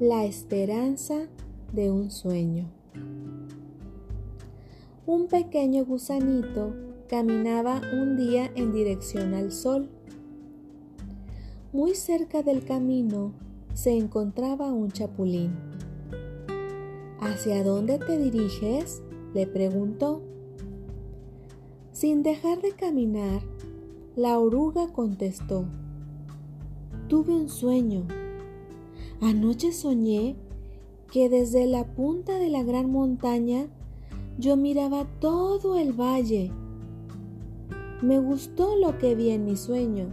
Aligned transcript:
la 0.00 0.24
esperanza 0.24 1.28
de 1.74 1.90
un 1.90 2.10
sueño. 2.10 2.70
Un 5.04 5.26
pequeño 5.28 5.84
gusanito 5.84 6.74
caminaba 7.06 7.82
un 7.92 8.16
día 8.16 8.50
en 8.54 8.72
dirección 8.72 9.34
al 9.34 9.52
sol. 9.52 9.90
Muy 11.74 11.94
cerca 11.94 12.42
del 12.42 12.64
camino 12.64 13.34
se 13.74 13.94
encontraba 13.94 14.72
un 14.72 14.90
chapulín. 14.90 15.52
¿Hacia 17.20 17.62
dónde 17.62 17.98
te 17.98 18.16
diriges? 18.16 19.02
le 19.34 19.46
preguntó. 19.46 20.22
Sin 21.92 22.22
dejar 22.22 22.62
de 22.62 22.72
caminar, 22.72 23.42
la 24.16 24.38
oruga 24.38 24.88
contestó. 24.94 25.66
Tuve 27.06 27.34
un 27.34 27.50
sueño. 27.50 28.06
Anoche 29.20 29.72
soñé 29.72 30.36
que 31.12 31.28
desde 31.28 31.66
la 31.66 31.84
punta 31.84 32.38
de 32.38 32.48
la 32.48 32.62
gran 32.62 32.90
montaña 32.90 33.66
yo 34.38 34.56
miraba 34.56 35.06
todo 35.20 35.76
el 35.76 35.92
valle. 35.92 36.50
Me 38.00 38.18
gustó 38.18 38.76
lo 38.76 38.96
que 38.96 39.14
vi 39.14 39.30
en 39.30 39.44
mi 39.44 39.56
sueño 39.56 40.06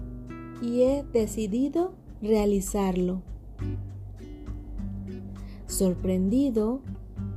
y 0.61 0.81
he 0.81 1.05
decidido 1.13 1.93
realizarlo. 2.21 3.21
Sorprendido, 5.67 6.81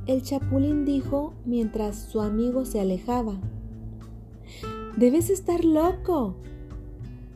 el 0.07 0.23
chapulín 0.23 0.83
dijo 0.83 1.33
mientras 1.45 1.95
su 1.97 2.19
amigo 2.19 2.65
se 2.65 2.81
alejaba. 2.81 3.39
Debes 4.97 5.29
estar 5.29 5.63
loco. 5.63 6.35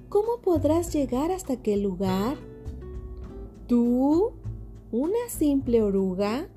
¿Cómo 0.10 0.42
podrás 0.42 0.94
llegar 0.94 1.32
hasta 1.32 1.54
aquel 1.54 1.84
lugar? 1.84 2.38
¿Tú? 3.68 4.34
¿Una 4.92 5.28
simple 5.28 5.82
oruga? 5.82 6.48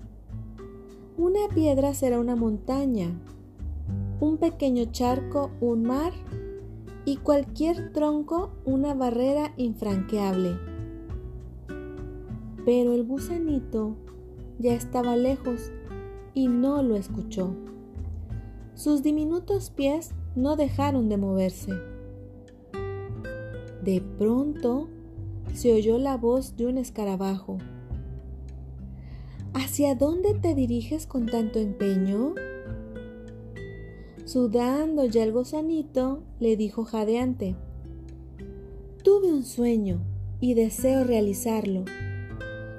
Una 1.16 1.48
piedra 1.54 1.94
será 1.94 2.20
una 2.20 2.36
montaña, 2.36 3.18
un 4.20 4.36
pequeño 4.36 4.84
charco 4.92 5.50
un 5.62 5.84
mar 5.84 6.12
y 7.06 7.16
cualquier 7.16 7.94
tronco 7.94 8.50
una 8.66 8.92
barrera 8.92 9.54
infranqueable. 9.56 10.58
Pero 12.66 12.92
el 12.92 13.04
gusanito 13.04 13.96
ya 14.58 14.74
estaba 14.74 15.16
lejos 15.16 15.72
y 16.34 16.48
no 16.48 16.82
lo 16.82 16.94
escuchó. 16.94 17.56
Sus 18.74 19.02
diminutos 19.02 19.70
pies 19.70 20.10
no 20.36 20.56
dejaron 20.56 21.08
de 21.08 21.16
moverse. 21.16 21.72
De 23.82 24.02
pronto 24.18 24.90
se 25.54 25.72
oyó 25.72 25.98
la 25.98 26.16
voz 26.16 26.56
de 26.56 26.66
un 26.66 26.78
escarabajo. 26.78 27.58
¿Hacia 29.54 29.94
dónde 29.94 30.34
te 30.34 30.54
diriges 30.54 31.06
con 31.06 31.26
tanto 31.26 31.58
empeño? 31.58 32.34
Sudando 34.24 35.06
ya 35.06 35.24
el 35.24 35.32
gozanito, 35.32 36.22
le 36.38 36.56
dijo 36.56 36.84
jadeante. 36.84 37.56
Tuve 39.02 39.32
un 39.32 39.44
sueño 39.44 40.00
y 40.40 40.54
deseo 40.54 41.04
realizarlo. 41.04 41.84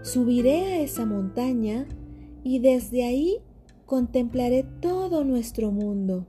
Subiré 0.04 0.66
a 0.66 0.82
esa 0.82 1.06
montaña 1.06 1.88
y 2.44 2.60
desde 2.60 3.04
ahí 3.04 3.40
contemplaré 3.86 4.64
todo 4.80 5.24
nuestro 5.24 5.72
mundo. 5.72 6.26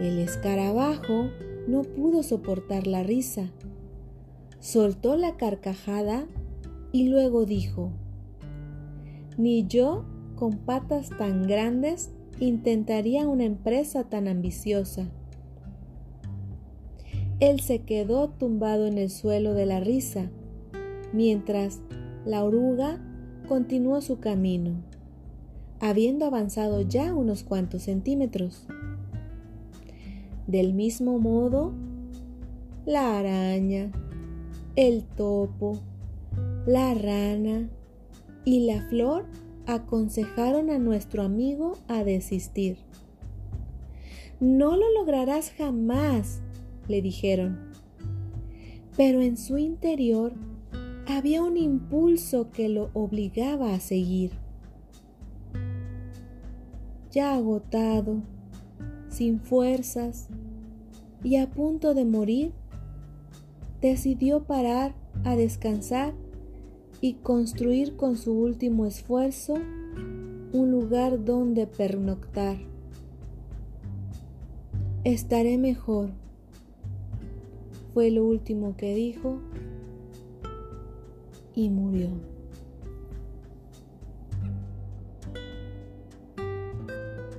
El 0.00 0.18
escarabajo 0.18 1.28
no 1.68 1.82
pudo 1.82 2.22
soportar 2.22 2.86
la 2.86 3.02
risa. 3.02 3.52
Soltó 4.62 5.16
la 5.16 5.36
carcajada 5.36 6.28
y 6.92 7.08
luego 7.08 7.46
dijo, 7.46 7.90
Ni 9.36 9.66
yo, 9.66 10.04
con 10.36 10.58
patas 10.58 11.10
tan 11.18 11.48
grandes, 11.48 12.12
intentaría 12.38 13.26
una 13.26 13.42
empresa 13.42 14.04
tan 14.04 14.28
ambiciosa. 14.28 15.08
Él 17.40 17.58
se 17.58 17.80
quedó 17.80 18.28
tumbado 18.28 18.86
en 18.86 18.98
el 18.98 19.10
suelo 19.10 19.52
de 19.54 19.66
la 19.66 19.80
risa, 19.80 20.30
mientras 21.12 21.80
la 22.24 22.44
oruga 22.44 23.04
continuó 23.48 24.00
su 24.00 24.20
camino, 24.20 24.76
habiendo 25.80 26.24
avanzado 26.24 26.82
ya 26.82 27.12
unos 27.16 27.42
cuantos 27.42 27.82
centímetros. 27.82 28.68
Del 30.46 30.72
mismo 30.72 31.18
modo, 31.18 31.72
la 32.86 33.18
araña, 33.18 33.90
el 34.76 35.04
topo, 35.04 35.80
la 36.66 36.94
rana 36.94 37.68
y 38.44 38.66
la 38.66 38.82
flor 38.88 39.26
aconsejaron 39.66 40.70
a 40.70 40.78
nuestro 40.78 41.22
amigo 41.22 41.78
a 41.88 42.04
desistir. 42.04 42.78
No 44.40 44.76
lo 44.76 44.92
lograrás 44.98 45.52
jamás, 45.52 46.40
le 46.88 47.02
dijeron. 47.02 47.70
Pero 48.96 49.20
en 49.20 49.36
su 49.36 49.58
interior 49.58 50.32
había 51.06 51.42
un 51.42 51.56
impulso 51.56 52.50
que 52.50 52.68
lo 52.68 52.90
obligaba 52.92 53.74
a 53.74 53.80
seguir. 53.80 54.32
Ya 57.10 57.34
agotado, 57.34 58.22
sin 59.08 59.38
fuerzas 59.40 60.28
y 61.22 61.36
a 61.36 61.50
punto 61.50 61.94
de 61.94 62.04
morir, 62.04 62.52
decidió 63.82 64.44
parar 64.44 64.94
a 65.24 65.34
descansar 65.34 66.14
y 67.00 67.14
construir 67.14 67.96
con 67.96 68.16
su 68.16 68.32
último 68.32 68.86
esfuerzo 68.86 69.54
un 70.52 70.70
lugar 70.70 71.24
donde 71.24 71.66
pernoctar. 71.66 72.58
Estaré 75.02 75.58
mejor, 75.58 76.10
fue 77.92 78.12
lo 78.12 78.24
último 78.24 78.76
que 78.76 78.94
dijo 78.94 79.40
y 81.56 81.68
murió. 81.68 82.10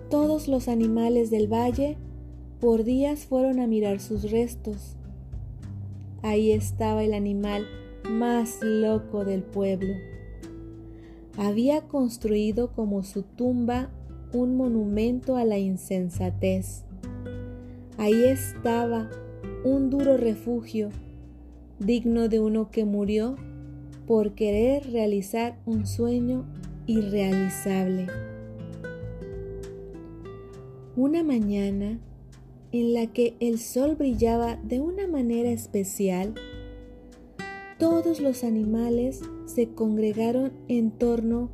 Todos 0.09 0.49
los 0.49 0.67
animales 0.67 1.31
del 1.31 1.47
valle 1.51 1.97
por 2.59 2.83
días 2.83 3.25
fueron 3.25 3.59
a 3.61 3.65
mirar 3.65 4.01
sus 4.01 4.29
restos. 4.29 4.97
Ahí 6.23 6.53
estaba 6.53 7.03
el 7.03 7.13
animal 7.13 7.67
más 8.09 8.59
loco 8.61 9.25
del 9.25 9.43
pueblo. 9.43 9.93
Había 11.37 11.81
construido 11.81 12.71
como 12.71 13.03
su 13.03 13.23
tumba 13.23 13.89
un 14.31 14.55
monumento 14.55 15.35
a 15.35 15.43
la 15.43 15.59
insensatez. 15.59 16.85
Ahí 17.97 18.23
estaba 18.23 19.09
un 19.65 19.89
duro 19.89 20.15
refugio, 20.15 20.89
digno 21.79 22.29
de 22.29 22.39
uno 22.39 22.71
que 22.71 22.85
murió 22.85 23.35
por 24.07 24.33
querer 24.33 24.91
realizar 24.91 25.59
un 25.65 25.85
sueño 25.85 26.45
irrealizable. 26.87 28.07
Una 30.95 31.21
mañana 31.21 31.99
en 32.73 32.93
la 32.93 33.07
que 33.07 33.37
el 33.39 33.59
sol 33.59 33.95
brillaba 33.95 34.57
de 34.57 34.81
una 34.81 35.07
manera 35.07 35.49
especial, 35.49 36.33
todos 37.79 38.19
los 38.19 38.43
animales 38.43 39.21
se 39.45 39.69
congregaron 39.69 40.51
en 40.67 40.91
torno 40.91 41.49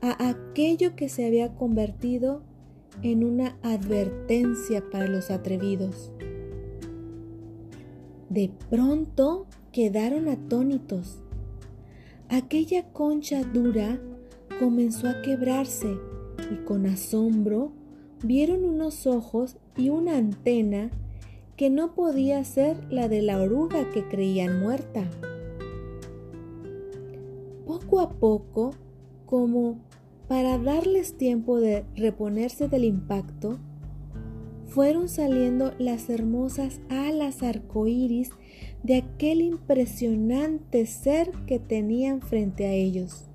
a 0.00 0.28
aquello 0.28 0.96
que 0.96 1.08
se 1.08 1.24
había 1.24 1.54
convertido 1.54 2.42
en 3.02 3.22
una 3.22 3.56
advertencia 3.62 4.82
para 4.90 5.06
los 5.06 5.30
atrevidos. 5.30 6.10
De 8.28 8.50
pronto 8.68 9.46
quedaron 9.70 10.26
atónitos 10.26 11.22
Aquella 12.32 12.90
concha 12.94 13.44
dura 13.44 14.00
comenzó 14.58 15.06
a 15.06 15.20
quebrarse 15.20 15.98
y 16.50 16.64
con 16.64 16.86
asombro 16.86 17.72
vieron 18.24 18.64
unos 18.64 19.06
ojos 19.06 19.58
y 19.76 19.88
una 19.88 20.16
antena 20.16 20.90
que 21.56 21.70
no 21.70 21.94
podía 21.94 22.42
ser 22.44 22.76
la 22.90 23.08
de 23.08 23.22
la 23.22 23.40
oruga 23.40 23.90
que 23.90 24.06
creían 24.08 24.60
muerta. 24.60 25.08
Poco 27.66 28.00
a 28.00 28.10
poco, 28.10 28.72
como 29.26 29.78
para 30.28 30.58
darles 30.58 31.16
tiempo 31.16 31.60
de 31.60 31.84
reponerse 31.94 32.68
del 32.68 32.84
impacto, 32.84 33.58
fueron 34.66 35.08
saliendo 35.08 35.74
las 35.78 36.08
hermosas 36.08 36.80
alas 36.88 37.42
arcoíris 37.42 38.30
de 38.82 38.96
aquel 38.96 39.42
impresionante 39.42 40.86
ser 40.86 41.30
que 41.46 41.58
tenían 41.58 42.22
frente 42.22 42.66
a 42.66 42.72
ellos. 42.72 43.26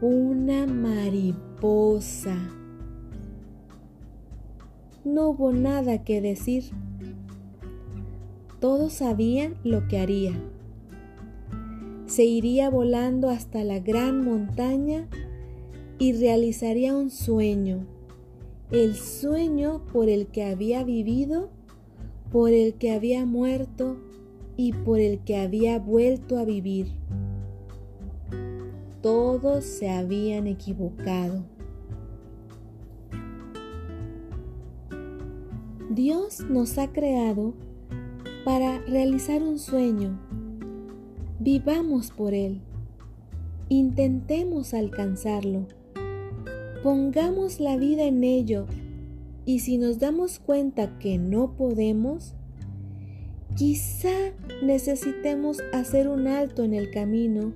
Una 0.00 0.66
mariposa. 0.66 2.36
No 5.10 5.30
hubo 5.30 5.52
nada 5.52 6.04
que 6.04 6.20
decir. 6.20 6.70
Todos 8.60 8.92
sabían 8.92 9.56
lo 9.64 9.88
que 9.88 9.98
haría. 9.98 10.40
se 12.06 12.24
iría 12.24 12.70
volando 12.70 13.28
hasta 13.28 13.64
la 13.64 13.80
gran 13.80 14.24
montaña 14.24 15.08
y 15.98 16.12
realizaría 16.12 16.94
un 16.94 17.10
sueño, 17.10 17.86
el 18.70 18.94
sueño 18.94 19.84
por 19.92 20.08
el 20.08 20.28
que 20.28 20.44
había 20.44 20.84
vivido, 20.84 21.50
por 22.30 22.52
el 22.52 22.74
que 22.74 22.92
había 22.92 23.26
muerto 23.26 23.96
y 24.56 24.72
por 24.72 25.00
el 25.00 25.20
que 25.20 25.38
había 25.38 25.80
vuelto 25.80 26.38
a 26.38 26.44
vivir. 26.44 26.86
Todos 29.02 29.64
se 29.64 29.88
habían 29.90 30.46
equivocado. 30.46 31.49
Dios 35.90 36.48
nos 36.48 36.78
ha 36.78 36.92
creado 36.92 37.52
para 38.44 38.78
realizar 38.82 39.42
un 39.42 39.58
sueño. 39.58 40.20
Vivamos 41.40 42.12
por 42.12 42.32
él. 42.32 42.60
Intentemos 43.68 44.72
alcanzarlo. 44.72 45.66
Pongamos 46.84 47.58
la 47.58 47.76
vida 47.76 48.04
en 48.04 48.22
ello 48.22 48.66
y 49.44 49.58
si 49.58 49.78
nos 49.78 49.98
damos 49.98 50.38
cuenta 50.38 50.96
que 51.00 51.18
no 51.18 51.56
podemos, 51.56 52.34
quizá 53.56 54.14
necesitemos 54.62 55.58
hacer 55.72 56.06
un 56.06 56.28
alto 56.28 56.62
en 56.62 56.74
el 56.74 56.92
camino 56.92 57.52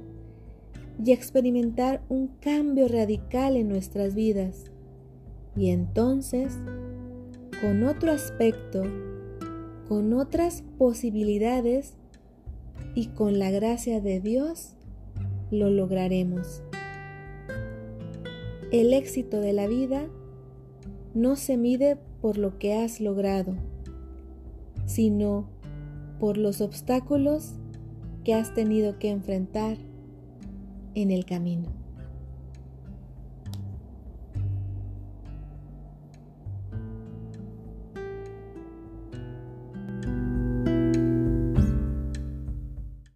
y 1.05 1.13
experimentar 1.13 2.03
un 2.09 2.27
cambio 2.41 2.89
radical 2.89 3.55
en 3.57 3.69
nuestras 3.69 4.17
vidas. 4.17 4.73
Y 5.55 5.69
entonces, 5.69 6.59
con 7.65 7.83
otro 7.85 8.13
aspecto, 8.13 8.83
con 9.89 10.13
otras 10.13 10.63
posibilidades 10.77 11.95
y 12.95 13.07
con 13.07 13.39
la 13.39 13.51
gracia 13.51 14.03
de 14.03 14.21
Dios, 14.21 14.75
lo 15.51 15.71
lograremos. 15.71 16.63
El 18.71 18.93
éxito 18.93 19.41
de 19.41 19.55
la 19.55 19.67
vida 19.67 20.11
no 21.15 21.37
se 21.37 21.57
mide 21.57 21.97
por 22.21 22.37
lo 22.37 22.59
que 22.59 22.75
has 22.75 23.01
logrado, 23.01 23.55
sino 24.85 25.49
por 26.21 26.37
los 26.37 26.61
obstáculos 26.61 27.55
que 28.25 28.35
has 28.35 28.53
tenido 28.53 28.99
que 28.99 29.09
enfrentar 29.09 29.79
en 30.95 31.11
el 31.11 31.25
camino. 31.25 31.84